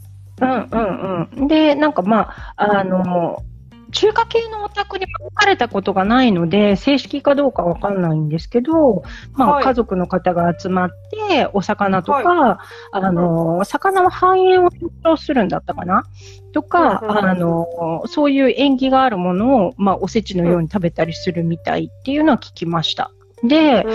[0.41, 1.47] うんうんうん。
[1.47, 3.54] で、なんかまあ、あのー
[3.95, 9.03] 中華系のお宅に書かれたことがないので、正式かどうかわかんないんですけど、
[9.33, 10.89] まあ、はい、家族の方が集まっ
[11.29, 12.57] て、お魚とか、はい、
[12.91, 16.03] あの、魚は繁栄を象徴するんだったかな？
[16.51, 23.11] とか、あの、そういう縁起があるものを、まあ、おせちのように食べたりするみたいっていうのは聞きました。
[23.43, 23.85] で、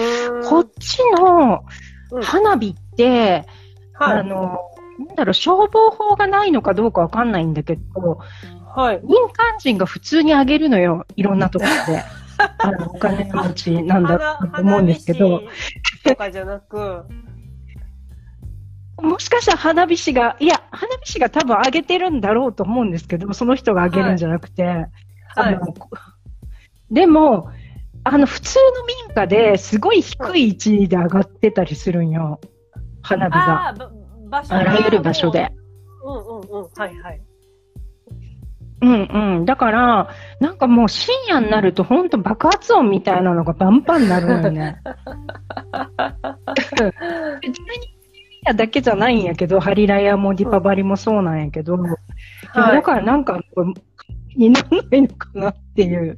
[0.49, 1.65] こっちの
[2.23, 3.47] 花火って、
[3.93, 4.59] はい、あの、
[5.07, 8.21] なんだろう、消防法がないのかどうかわかんないんだけど、
[8.75, 9.01] はい。
[9.03, 12.03] 民間人が普通にあげるのよ、いろんなところで。
[12.59, 15.43] あの、お金持ちなんだと思うんですけど。
[16.05, 17.05] とかじゃなく。
[19.03, 24.89] もしかしたら花火師が、いや、花火師が多分あげてるんだろうと思うんですけど、その人があげるんじゃなくて、はい、
[25.37, 25.75] あの、はい、
[26.91, 27.51] でも、
[28.05, 32.41] あの、普通の民家ですごい低い位置で上がってたりするんよ。
[33.03, 33.69] 花火が。
[33.69, 33.75] あ
[34.49, 35.51] あらゆる場所で。
[36.05, 36.19] うんう
[36.59, 36.69] んうん。
[36.75, 37.23] はいはい。
[38.83, 39.03] うん
[39.37, 39.45] うん。
[39.45, 40.09] だから、
[40.41, 44.81] なんかもう深夜になると本当爆発音みたいなのがバンバンになるのよね。
[47.43, 47.65] 別に
[48.47, 51.83] 夜だけじゃないんやけど、ハリラヤもディパバリもそうなんやけど、うん、
[52.55, 53.41] だからなんか、
[54.37, 56.17] にならないのかなっていう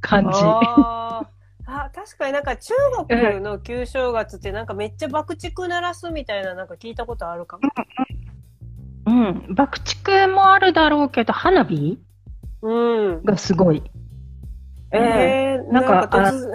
[0.00, 0.38] 感じ。
[0.40, 1.26] あ
[1.66, 2.74] あ、確かになんか中
[3.08, 7.62] 国の旧正月ってなんかめっちゃ爆竹鳴らすみたいななんか聞いたことあるかも。
[7.64, 8.33] うん、
[9.54, 11.98] 爆竹もあるだろうけど、花火？
[12.62, 13.22] うん。
[13.22, 13.82] がすごい。
[14.92, 16.50] えー、なんか、突然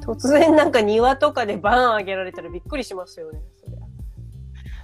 [0.00, 3.66] 突然なんか庭とかでバン上げられたらびっくりしますよね、そ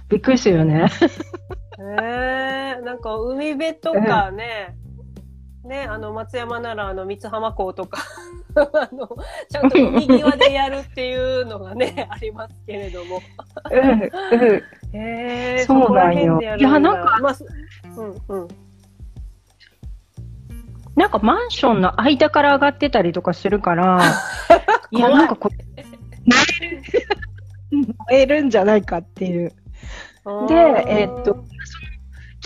[0.09, 0.89] びっくりするよね。
[1.79, 4.77] えー、なんか海辺とかね、
[5.67, 8.01] ね、あの、松山なら、あの、三津浜港とか
[8.55, 9.07] あの、
[9.49, 13.21] ちゃんと海際でやるっていうのがね、ありますけれども。
[13.71, 14.99] うん、うん。
[14.99, 16.39] へえ そうなんよ。
[16.41, 17.35] いや、なんか、まあ、
[17.97, 18.47] うん、うん。
[20.95, 24.01] なんかマンションの間から上がってたりとかするから、
[24.89, 25.57] いや、なんかこう、
[28.09, 29.49] 燃えるんじゃないかっていう。
[30.47, 30.55] で、
[30.87, 31.45] えー、っと、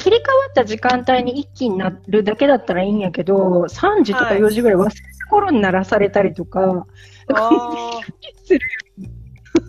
[0.01, 3.35] 切り替わった時間帯に一気になるだけだったらいいんやけど、
[3.65, 6.85] 3時とか4時ぐらい忘れた頃に鳴らされたりとか、は
[7.29, 8.59] い、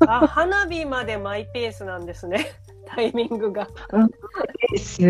[0.09, 2.47] あ花火までマイペースなんですね、
[2.89, 3.69] タイミングが。
[4.73, 5.03] です。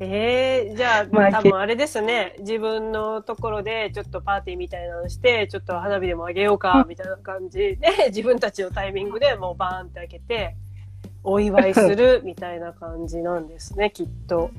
[0.00, 2.36] えー、じゃあ、まあ、多分あれですね。
[2.38, 7.78] 自分のところでちょっとパーティーみたいなのして、ちょっと花火でもあげようか、みたいな感じで、
[8.08, 10.56] 自分たちのタイミングでもうバーンって開けて、
[11.28, 14.50] お祝いするみたいな感じなんですね、 きっと。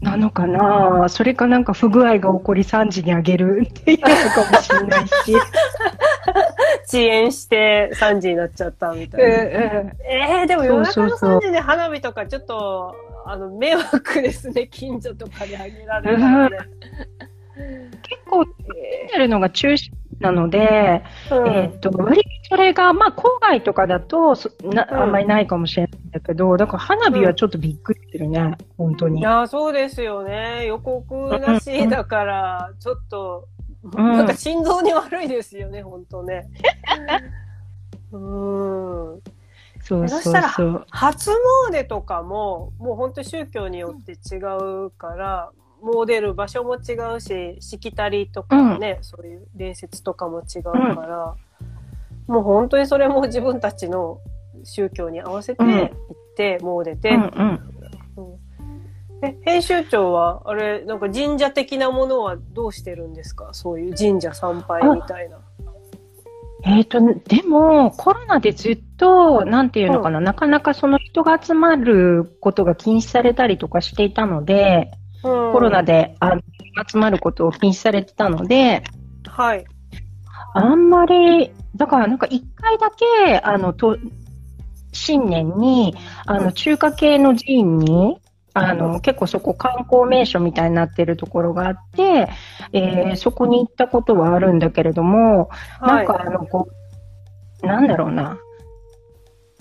[0.00, 1.08] なのかな？
[1.08, 5.12] それかなんか不具合が起こり3時にあげるっていうのかもしれないし。
[6.86, 9.28] 遅延して3時になっちゃったみたいな。
[9.28, 16.58] えー、えー、でも夜中の3時で花火とかちょっとあの迷惑ですね、近所とかであげられるので。
[18.02, 29.20] 結構、住んでるのが中心なので、うん、えっ、と、割それが、まあ、郊外とかだとな、あんまりないかもしれないんだけど、だから花火はちょっとびっくりするね、うん、本当に。
[29.20, 30.66] いや、そうですよね。
[30.66, 33.48] 予告なしだから、ちょっと、
[33.82, 36.48] うん、なんか心臓に悪いですよね、本当ね。
[38.12, 38.20] うん。
[39.80, 40.20] そうそうそう。
[40.20, 41.30] したら、初
[41.70, 44.38] 詣とかも、もう本当宗教によって違
[44.86, 45.50] うから、
[45.82, 51.34] もう出る場所も違うし、しきたりとかね、うん、そういう礼節とかも違うから、
[52.28, 54.20] うん、もう本当にそれも自分たちの
[54.64, 55.90] 宗教に合わせて行っ
[56.36, 57.22] て、うん、もう出て、うん。
[57.22, 57.60] うん。
[59.22, 63.50] え、編集長は、あれ、なんか神社的なものはどうしてるんですか？
[63.52, 65.38] そういう神社参拝みたいな。
[66.62, 76.36] えっ、ー、と、でも、コロナでずっと、なんていうのかな、うん、なかなかその人が集まることが禁止されたりとかしていたので、うん、コロナであ
[76.88, 78.82] 集まることを禁止されてたので、
[79.26, 79.64] はい。
[80.54, 83.96] あんまり、だからなんか一回だけ、あの、と、
[84.92, 85.94] 新年に、
[86.26, 88.20] あの、中華系の寺院に、
[88.52, 92.28] あの、結構そこ観光名所みたいになってるところがあって、
[92.72, 96.68] えー、そこに行ったことはあるんだけれども、なんかあの、こ
[97.62, 98.38] う、なんだろうな、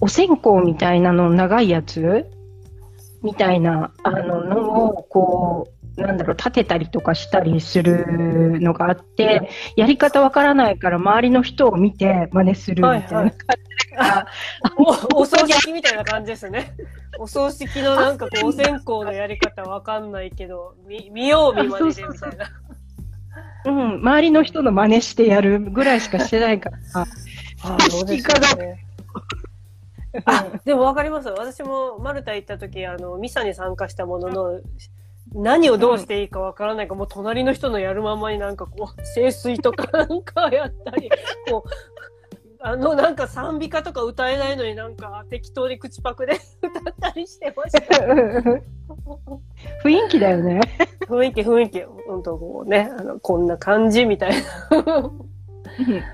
[0.02, 2.26] お線香みたいなの長いやつ
[3.24, 13.34] みたいな、あの、のを、こう、なんだろう、立てたりとかしたりするのがあって、やり方わからないから周りの人を見て真似するみたいな感じ
[14.78, 16.74] おお葬式みたいな感じですね。
[17.18, 22.50] お葬式のなんかこう、お線香のやり方わかんないけど、見見よう見まねでみたいな。
[23.66, 26.78] うん、周りの人の真似してやるぐらいしかしてないから。
[26.94, 27.08] あ
[27.78, 28.28] あ、そうです
[28.58, 28.86] ね。
[30.26, 31.30] あ、でもわかります。
[31.30, 34.62] 私もマルタ行った時、あの、ミサに参加したものの、
[35.34, 41.10] 何をどうしていいかわからないか、もう隣の人のやるままになんかこう、清水とかなんかやったり、
[41.50, 41.70] こう、
[42.62, 48.04] あのなんか賛美歌とか歌えないのになんか適当に口パクで 歌ったりしてました。
[49.84, 50.60] 雰囲気だよね。
[51.08, 51.84] 雰囲気雰囲気。
[52.08, 55.12] 本当こうね、あの、こんな感じみたいな。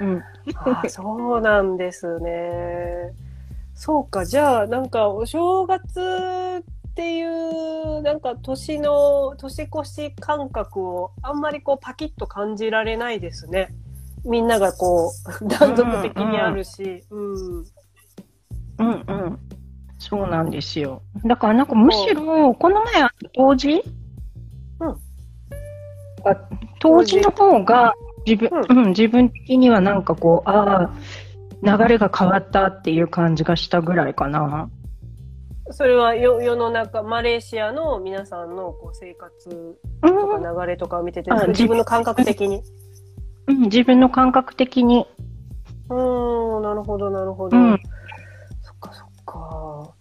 [0.02, 0.24] うん、
[0.56, 3.14] あそうなんですね。
[3.76, 13.76] そうか、じゃあなんかお正月っていうなんか年の年越し感覚をあんまりこうパキッと感じられないですね。
[14.24, 15.12] みんながこ
[15.42, 17.66] う、断続的にあるし、うん、うん。
[18.80, 19.40] うんうん
[19.98, 21.02] そうなんですよ。
[21.26, 22.94] だからなんかむしろ、この前、
[23.34, 23.82] 当時？
[24.80, 24.98] うん。
[26.80, 27.94] 当時の方が
[28.26, 30.92] 自分、うん、うん、自分的にはなんかこう、ああ、
[31.66, 34.70] 流れが変わったっていう感じがしたぐらいかな。
[35.72, 42.62] それは世世の中、マレーシアの皆さんのこう生活とか流れとかを見てて、うん、自分の感覚的に。
[43.48, 45.08] うん、自分の感覚的に。
[45.90, 47.58] うん、なるほど、なるほど。
[47.58, 47.80] うん、
[48.62, 49.94] そっか、そっか。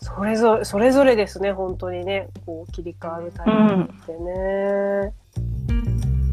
[0.00, 2.28] それぞれ、それぞれですね、本当にね。
[2.44, 5.12] こう、切り替わるタイミングってね。
[5.70, 6.25] うん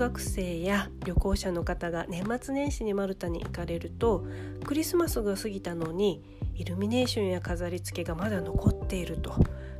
[0.00, 4.24] 学生や旅行者の方が年末年始にマルタに行かれると
[4.64, 6.24] クリスマスが過ぎたのに
[6.54, 9.34] イルミネーションや飾り付けがまだ残っていると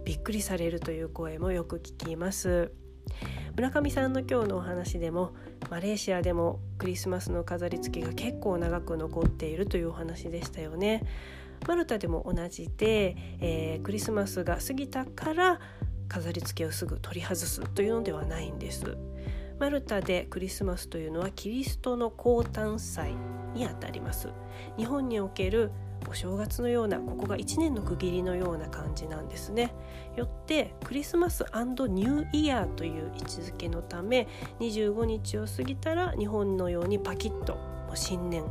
[0.04, 2.70] びっくりされるという声もよく聞きます。
[3.56, 5.32] 村上さんの今日のお話でも
[5.70, 11.02] マレーシアでもクリスマスの飾り付けが結構長く残っているというお話でしたよね。
[11.66, 15.60] マルタでも同じで、えー、クリスマスが過ぎたから
[16.08, 18.98] 飾り付けをすぐ取り外すというのではないんです。
[19.60, 23.14] マルタでクリスマスというのはキリストの降誕祭
[23.54, 24.30] にあたります
[24.78, 25.70] 日本における
[26.08, 29.74] お正月のようなここが1年の区切りのような感じなんですね
[30.16, 34.28] よってクリスマスニューイヤーという位置づけのため
[34.60, 37.58] 25日を過ぎたら日本のようにパキッと
[37.94, 38.44] 新年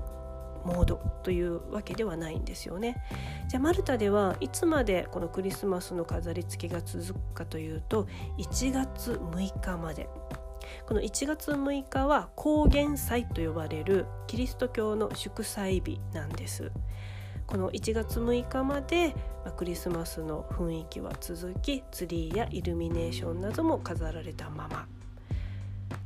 [0.64, 3.02] モードというわけではないんですよね。
[3.48, 8.08] じゃあマルタではいつまでこのクリスマスの飾り付けが続くかというと
[8.38, 10.08] 1月6日まで。
[10.86, 16.72] この1月6日は高原祭と呼ばれるキリスト教の祝祭日なんです。
[17.48, 24.88] この1月6日まで、まあ、クリスマスの雰囲気は続きツリーやイルミネーションなども飾られたまま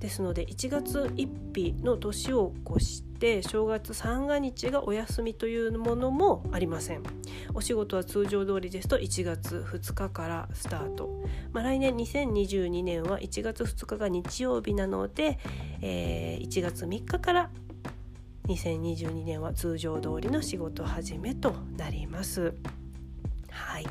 [0.03, 7.03] ですので1月1日の年を越して正月三が日がお休みというものもありません。
[7.53, 11.23] お仕事は通常通りですと1月2日からスタート、
[11.53, 15.39] まあ、来年2022年は1月2日が日曜日なので、
[15.81, 17.49] えー、1月3日から
[18.49, 22.53] 2022年は通常通りの仕事始めとなります。
[23.49, 23.85] はい。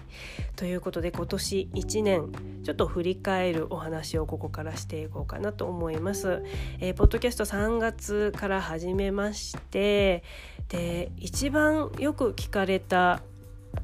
[0.57, 2.32] ということで今年1年
[2.62, 6.42] ちょっと振り返るお話をここからしていこうかなと思います。
[6.78, 10.22] えー、ポッドキャスト3月から始めまして
[10.68, 13.22] で一番よく聞かれた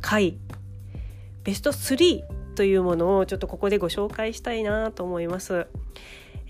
[0.00, 0.38] 回
[1.44, 2.22] ベスト3
[2.54, 5.66] というものをちょっとここでご紹介したいなと思います。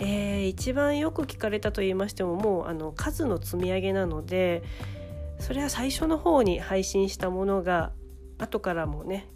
[0.00, 4.62] えー、一番よく聞かれたと言いましてももうあの数の積み上げなので
[5.40, 7.92] それは最初の方に配信したものが
[8.38, 9.28] 後からもね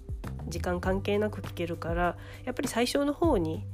[0.48, 3.64] 時間関係なく聞けるからやっぱり最初の方に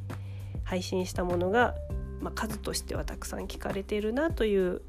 [0.64, 1.74] 配信したものが、
[2.20, 4.82] まあ、数としてはたくさん聞かれているなという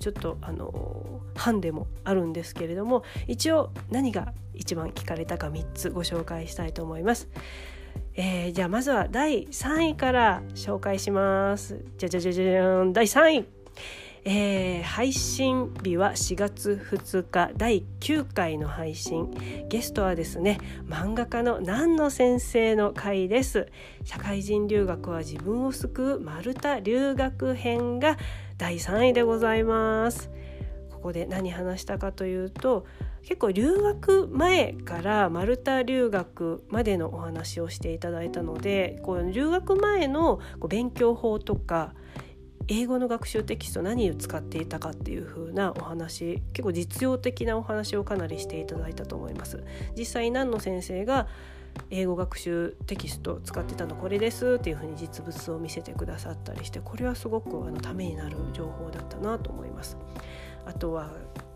[0.00, 7.28] ちょっとあのハンデもあるんですけれども一応何が一番聞かれたか3つご紹介したいと思います。
[8.16, 11.84] えー、じゃあまずは第3位から紹介します。
[11.96, 13.46] じゃじゃじゃじゃん第3位、
[14.26, 19.28] えー、配信日は4月2日第9回の配信。
[19.68, 20.58] ゲストはですね
[20.88, 23.68] 漫画家の南野先生の回です。
[24.02, 28.16] 社会人留学は自分を救う丸太留学編が
[28.56, 30.30] 第3位でございます。
[30.90, 32.86] ここで何話したかというと
[33.24, 41.92] 結構留学前からマルタ留学までのお話をしていただいたのでこう留学前の勉強法とか
[42.68, 49.62] 英語の学習テキスト何を使っていたかっていう風なお話結構実用的なお話をかなりしていただいたと思います。
[49.96, 51.28] 実際南野先生が
[51.90, 59.96] 英語学習テキストを使ってたのこれですっていう風に実物を見せてくださったりしてこれはすごくあのためになる情報だったなと思います。
[60.66, 61.10] あとは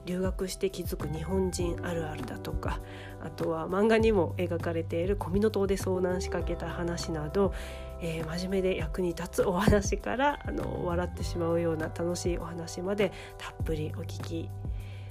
[0.04, 2.80] 留学して気づく日本人あるあるだとか
[3.22, 7.52] あとは漫画にも描かれている小湊で遭難しかけた話など、
[8.00, 14.50] えー、真面目で役に立つお話からあの笑ってしまうような楽しいお話までたっぷりお聞き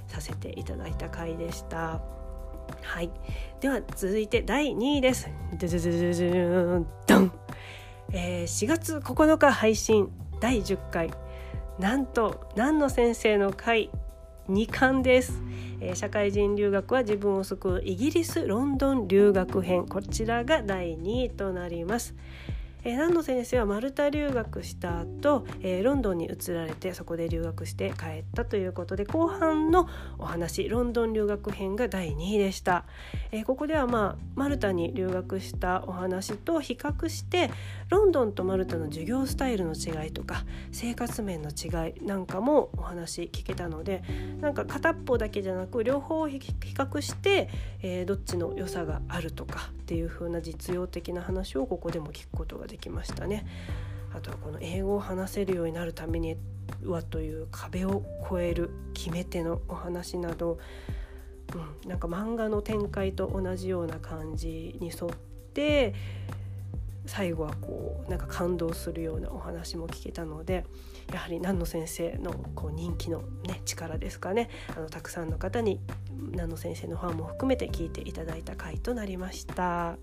[0.07, 2.01] させていただいた回でした。
[2.81, 3.09] はい、
[3.61, 5.29] では続いて第2位です。
[7.07, 7.31] ドン、
[8.11, 10.09] えー、4月9日配信
[10.39, 11.11] 第10回
[11.79, 13.89] なんと南野先生の回
[14.49, 15.41] 2巻です、
[15.81, 22.15] えー、社会人留学は自分を救うイギリスロンドン留学編こちらが第2位となります
[22.87, 32.85] えー、南野先生はマルタ留学した後、えー、ロンドンに移られてそこで留学して帰ったということで後半のお話ロンドン留学編が第2位でした、
[33.33, 37.51] えー、ここではまあマルタに留学したお話と比較して
[37.89, 44.01] ロンドンとマルタの授業スタイルの違いとか生活面の違いなんかもお話聞けたので
[44.39, 47.49] なんか片っぽだけじゃなく両方比較して、
[47.81, 53.45] えー、どっちの良さがあるとかっていう風な実用的な話をここでも聞くことができましたね。
[54.13, 56.37] あとはこの英語を話せるようになるために
[56.85, 60.59] はという壁を越える決め手のお話など、
[61.83, 65.11] うん、なんか漫画の展開と同じような感じに沿っ
[65.53, 65.93] て
[67.05, 70.65] 最後はこうなんか感動するようなお話も聞けたので
[71.13, 75.79] やはり南野先生のこう人気の、ね、力ですかねあのたくさんの方に
[76.11, 79.97] 南野先生のファンも含めて聞いていただいた回となりました。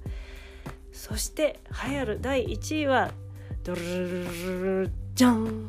[0.95, 3.11] そして流行る第1位は
[3.64, 5.68] ドルルルルじゃん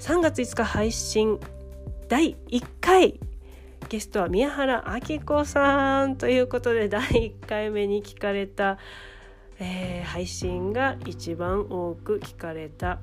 [0.00, 1.38] 3月5日配信
[2.08, 3.20] 第1回
[3.88, 7.00] ゲストは宮原明子さんということで第
[7.40, 8.78] 1回目に聞かれた、
[9.60, 12.98] えー、配信が一番多く聞かれた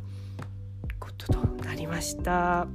[0.99, 2.67] こととなりました。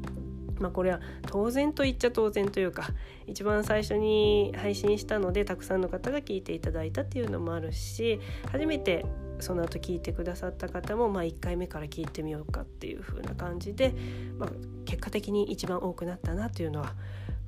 [0.59, 2.89] まあ、これは当然と言っちゃ当然というか
[3.33, 8.21] 一番最初に配信したのでたくさんの方が聞いていただいたっていうのもあるし
[8.51, 9.07] 初めて
[9.41, 13.95] その後聞いてくださった方も、まあ、1回目から聞いてみようかっていう風な感じで、
[14.39, 14.51] まあ、
[14.85, 16.95] 結果的に一番多くなったなというのは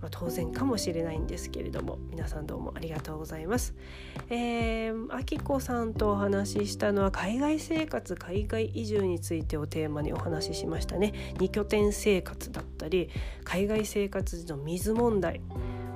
[0.05, 3.75] まあ、当然かもしれないんですけれども皆さんどうもありがとうございます。
[4.29, 11.15] えー、あきこさんとお話ししたのは海外生活海外移住についてをテーマにお話ししましたね。
[11.39, 13.09] 2拠点生活だったり
[13.45, 15.41] 海外生活時の水問題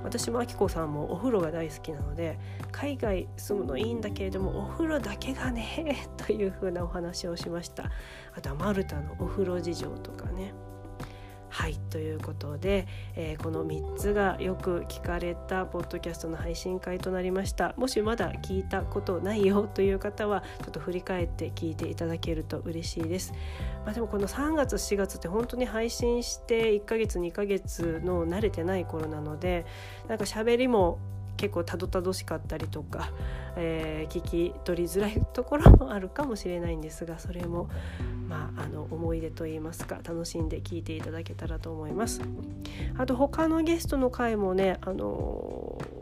[0.08, 2.38] 私もあきこさんもお風呂が大好きなので
[2.72, 7.90] 海外住むのいいんだけれどもお風呂だけがね というふうなお話をしました。
[8.34, 10.54] あとはマルタのお風呂事情とかね。
[11.50, 12.86] はいということで、
[13.16, 17.74] えー、この3つがよく聞かれたポッドキャストの配信会となりました。
[17.76, 23.32] もしまだ聞いたことないよという方はちょっと振り返って聞いていただけると嬉しいです、
[23.88, 29.64] まあ、でもこの3月4月って本当に配信して1ヶ月2ヶ月の慣れてない頃なので
[30.08, 30.98] なんか喋りも
[31.38, 33.10] 結構たどたどしかったりとか、
[33.56, 37.70] えー、聞き取りづらいところもあるかもしれないんですがそれも、
[38.28, 42.20] まあ、あの思い出といいますか楽しんで聞いていただけたらと思います。
[42.98, 45.97] あと他のゲストの回もね、あのー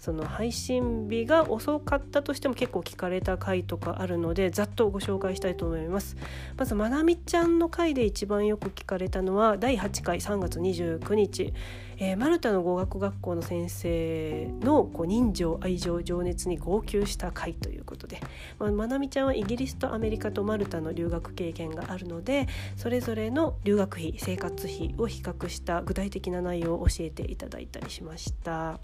[0.00, 6.16] その配信日が遅かったとしても結構聞かれた回とかあるのでざっとご紹介したいと思います。
[6.56, 11.52] まずまなみちゃんの回で一番よく聞かれたのは第8回3月29日、
[11.98, 18.20] えー、マルタの語学学校の先生のこう人情愛情情熱に号泣した回ということで、
[18.58, 28.80] まあ、まなみちゃんはイギリスとアメリカとマルタの留学経験があるのでそれぞれの留学費生活費を比較した具体的な内容を教えていただいたりしました。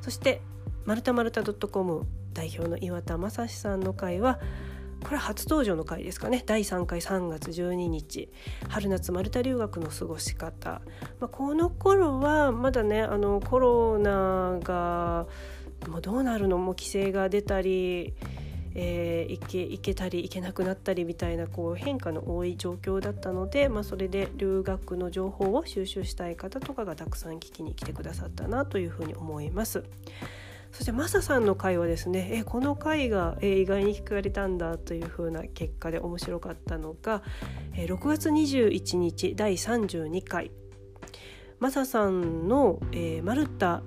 [0.00, 0.40] そして
[0.84, 4.40] マルタマルタ .com 代表の岩田正史さんの会は
[5.02, 6.42] これは初登場の回ですかね。
[6.44, 8.28] 第3回3月12日
[8.68, 10.82] 春夏マルタ留学の過ごし方、
[11.20, 15.26] まあ、この頃はまだねあのコロナが
[15.88, 18.14] もうどうなるのも規制が出たり
[18.74, 29.84] えー、行け行けたり行けなくなったりみたいなこう変化の多い状況だったので、まあ、それで留学の情報を収集したい方とかがたくさん聞きに来てくださったなというふうに思います。
[30.72, 37.22] そしてマサさんの回はですねえこの回が、え意外に聞かれたんだというふうな結果で面白かったのが、
[37.74, 40.52] え6月21日第32回
[41.60, 43.82] マサさんの、えー、マルタ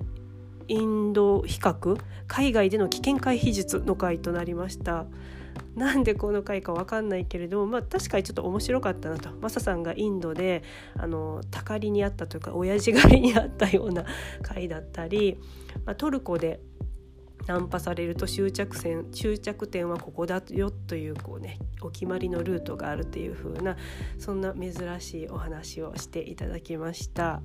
[0.68, 5.06] インド比較海外での危険回避術の回となりました。
[5.76, 9.30] なんでこの回か分かんないけれども、まあ、確かにちょっと面白かったなと。
[9.40, 10.62] マサさんがインドで
[10.96, 14.04] あのたかりにあったというか親父狩りにあったような
[14.42, 15.38] 回だったり、
[15.84, 16.60] まあ、トルコで
[17.46, 23.76] ナンパされると終着線終着点はここだよというこうねお決まりのルートがあるっていう風な
[24.18, 27.42] そんな珍しいお話をしていただきました。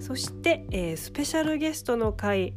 [0.00, 2.54] そして、えー、スペシャルゲストの回、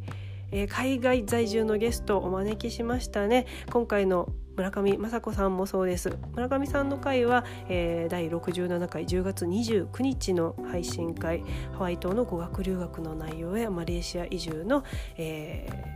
[0.50, 3.46] えー、海外在住のゲストをお招きしましたね。
[3.70, 6.16] 今回の村上雅子さんもそうです。
[6.34, 14.82] 村上さんの回は、えー、第67回10月29日の配信会ハワイ島の語学留学の内容やマレーシア移住の、
[15.18, 15.68] え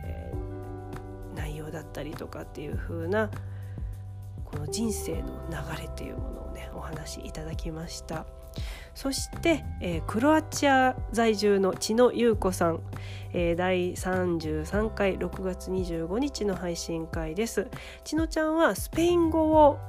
[1.71, 3.29] だったりとかっていう風な
[4.45, 8.25] この人生の流れっていうものをねお話しいただきました。
[8.93, 12.81] そして、えー、クロアチア在住の千野優子さん、
[13.33, 17.67] えー、第33回6月25日の配信会です。
[18.03, 19.79] 千野ちゃんはスペイン語を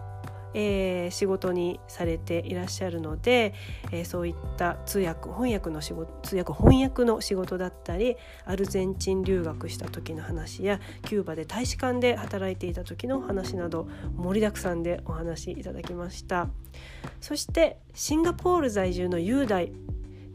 [0.55, 3.55] えー、仕事にされていらっしゃるので、
[3.91, 16.49] えー、そういった通訳翻訳の仕事通訳翻訳の仕事だったりアルゼンチン留学した時の話やキューバで大使館で働いていた時の話など盛りだくさんでお話いただきました。
[17.21, 19.73] そしてシンガポール在住の雄大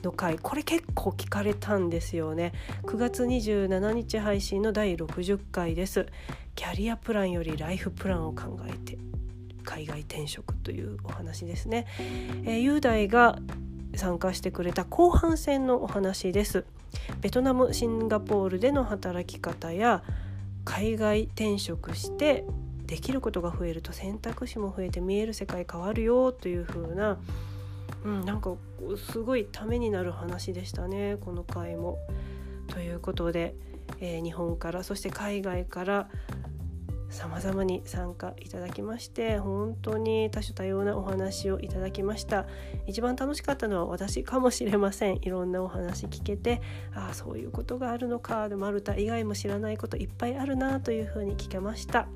[0.03, 2.53] の回これ結構聞かれたんですよね。
[2.84, 6.07] 9月27日配信の第60回です。
[6.55, 8.97] キャリアプランよりライフプランを考えて。
[9.68, 11.86] 海外転職というお話ですね、
[12.45, 13.38] えー、雄大が
[13.95, 16.65] 参加してくれた後半戦のお話です
[17.22, 20.03] ベトナムシンガポールでの働き方や
[20.63, 22.45] 海外転職して
[22.86, 27.18] できることが増えると選択肢も増えて見える世界変わるよという風な、
[28.05, 28.53] うん、なんか
[29.11, 31.97] すごいためになる話でしたねこの回も。
[32.68, 33.55] ということで、
[33.99, 36.09] えー、日本からそして海外から
[37.10, 42.45] 様々に参加いただきまして本当に多種多様なお話をいただきました。
[42.86, 45.18] 一番楽しかったのは私かもしれません。
[45.22, 46.62] いろんなお話聞けて
[46.93, 48.49] ああそういうことがあるのか。
[48.49, 52.08] でマルタ以外も知らないこといっぱいあるなというふうに聞けました。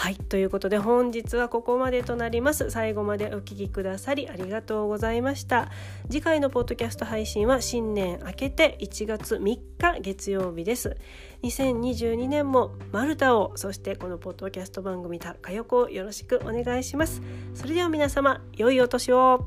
[0.00, 2.70] はいということで本日はここまでとなります。
[2.70, 5.72] 最後までお聴きくださりありがとうございました。
[6.08, 10.96] 次回のポッドキャスト配信は新年明けて1月3日月曜日です。
[11.42, 17.22] 2022年もマルタをそしてこのポッドキャスト番組たかよこをよろしくお願いします。
[17.54, 19.46] それでは皆様良いお年を。